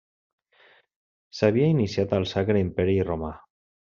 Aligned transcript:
S'havia 1.41 1.67
iniciat 1.73 2.17
el 2.19 2.27
Sacre 2.31 2.63
Imperi 2.65 2.99
romà. 3.13 3.33